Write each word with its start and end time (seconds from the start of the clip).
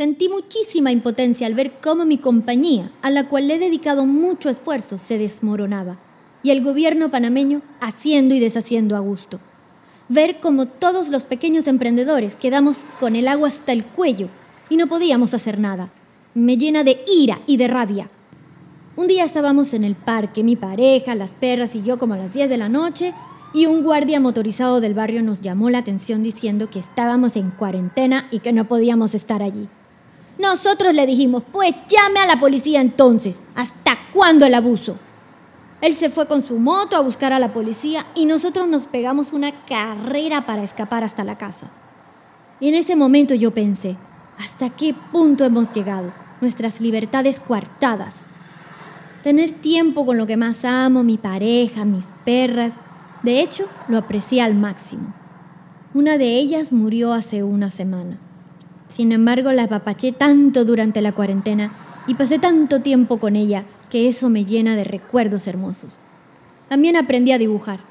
Sentí 0.00 0.30
muchísima 0.30 0.92
impotencia 0.92 1.46
al 1.46 1.52
ver 1.52 1.72
cómo 1.82 2.06
mi 2.06 2.16
compañía, 2.16 2.90
a 3.02 3.10
la 3.10 3.28
cual 3.28 3.50
he 3.50 3.58
dedicado 3.58 4.06
mucho 4.06 4.48
esfuerzo, 4.48 4.96
se 4.96 5.18
desmoronaba, 5.18 5.98
y 6.42 6.52
el 6.52 6.64
gobierno 6.64 7.10
panameño 7.10 7.60
haciendo 7.82 8.34
y 8.34 8.40
deshaciendo 8.40 8.96
a 8.96 9.00
gusto. 9.00 9.40
Ver 10.08 10.40
cómo 10.40 10.64
todos 10.64 11.10
los 11.10 11.24
pequeños 11.24 11.66
emprendedores 11.66 12.34
quedamos 12.34 12.78
con 12.98 13.14
el 13.14 13.28
agua 13.28 13.48
hasta 13.48 13.72
el 13.72 13.84
cuello 13.84 14.28
y 14.70 14.78
no 14.78 14.86
podíamos 14.86 15.34
hacer 15.34 15.58
nada. 15.58 15.90
Me 16.32 16.56
llena 16.56 16.82
de 16.82 17.04
ira 17.06 17.38
y 17.46 17.58
de 17.58 17.68
rabia. 17.68 18.08
Un 18.96 19.06
día 19.06 19.26
estábamos 19.26 19.74
en 19.74 19.84
el 19.84 19.96
parque, 19.96 20.42
mi 20.42 20.56
pareja, 20.56 21.14
las 21.14 21.32
perras 21.32 21.76
y 21.76 21.82
yo 21.82 21.98
como 21.98 22.14
a 22.14 22.16
las 22.16 22.32
10 22.32 22.48
de 22.48 22.56
la 22.56 22.70
noche, 22.70 23.12
y 23.52 23.66
un 23.66 23.82
guardia 23.82 24.18
motorizado 24.18 24.80
del 24.80 24.94
barrio 24.94 25.22
nos 25.22 25.42
llamó 25.42 25.68
la 25.68 25.76
atención 25.76 26.22
diciendo 26.22 26.70
que 26.70 26.78
estábamos 26.78 27.36
en 27.36 27.50
cuarentena 27.50 28.28
y 28.30 28.38
que 28.38 28.54
no 28.54 28.66
podíamos 28.66 29.14
estar 29.14 29.42
allí. 29.42 29.68
Nosotros 30.40 30.94
le 30.94 31.04
dijimos, 31.04 31.42
pues 31.52 31.74
llame 31.86 32.18
a 32.18 32.26
la 32.26 32.40
policía 32.40 32.80
entonces. 32.80 33.36
¿Hasta 33.54 33.98
cuándo 34.10 34.46
el 34.46 34.54
abuso? 34.54 34.96
Él 35.82 35.94
se 35.94 36.08
fue 36.08 36.26
con 36.26 36.42
su 36.42 36.58
moto 36.58 36.96
a 36.96 37.00
buscar 37.00 37.34
a 37.34 37.38
la 37.38 37.52
policía 37.52 38.06
y 38.14 38.24
nosotros 38.24 38.66
nos 38.66 38.86
pegamos 38.86 39.34
una 39.34 39.52
carrera 39.66 40.46
para 40.46 40.62
escapar 40.62 41.04
hasta 41.04 41.24
la 41.24 41.36
casa. 41.36 41.66
Y 42.58 42.68
en 42.68 42.74
ese 42.74 42.96
momento 42.96 43.34
yo 43.34 43.50
pensé, 43.50 43.96
¿hasta 44.38 44.70
qué 44.70 44.94
punto 45.12 45.44
hemos 45.44 45.72
llegado? 45.72 46.10
Nuestras 46.40 46.80
libertades 46.80 47.38
coartadas. 47.38 48.14
Tener 49.22 49.52
tiempo 49.52 50.06
con 50.06 50.16
lo 50.16 50.26
que 50.26 50.38
más 50.38 50.64
amo, 50.64 51.02
mi 51.02 51.18
pareja, 51.18 51.84
mis 51.84 52.06
perras, 52.24 52.74
de 53.22 53.40
hecho, 53.40 53.68
lo 53.88 53.98
aprecié 53.98 54.40
al 54.40 54.54
máximo. 54.54 55.12
Una 55.92 56.16
de 56.16 56.36
ellas 56.36 56.72
murió 56.72 57.12
hace 57.12 57.42
una 57.42 57.70
semana. 57.70 58.18
Sin 58.90 59.12
embargo, 59.12 59.52
la 59.52 59.64
apapaché 59.64 60.10
tanto 60.10 60.64
durante 60.64 61.00
la 61.00 61.12
cuarentena 61.12 61.70
y 62.08 62.14
pasé 62.14 62.40
tanto 62.40 62.80
tiempo 62.80 63.18
con 63.18 63.36
ella 63.36 63.64
que 63.88 64.08
eso 64.08 64.28
me 64.28 64.44
llena 64.44 64.74
de 64.74 64.82
recuerdos 64.82 65.46
hermosos. 65.46 65.98
También 66.68 66.96
aprendí 66.96 67.30
a 67.30 67.38
dibujar. 67.38 67.89